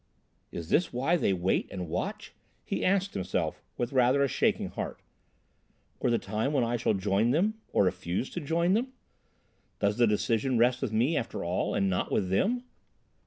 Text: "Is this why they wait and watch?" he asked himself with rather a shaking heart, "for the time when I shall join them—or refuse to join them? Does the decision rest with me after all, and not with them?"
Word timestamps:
"Is 0.51 0.69
this 0.69 0.91
why 0.91 1.15
they 1.15 1.31
wait 1.31 1.67
and 1.69 1.87
watch?" 1.87 2.33
he 2.65 2.83
asked 2.83 3.13
himself 3.13 3.61
with 3.77 3.93
rather 3.93 4.23
a 4.23 4.27
shaking 4.27 4.69
heart, 4.69 4.99
"for 5.99 6.09
the 6.09 6.17
time 6.17 6.53
when 6.53 6.63
I 6.63 6.75
shall 6.75 6.95
join 6.95 7.29
them—or 7.29 7.83
refuse 7.83 8.31
to 8.31 8.41
join 8.41 8.73
them? 8.73 8.93
Does 9.77 9.97
the 9.97 10.07
decision 10.07 10.57
rest 10.57 10.81
with 10.81 10.91
me 10.91 11.15
after 11.15 11.43
all, 11.45 11.75
and 11.75 11.87
not 11.87 12.11
with 12.11 12.31
them?" 12.31 12.63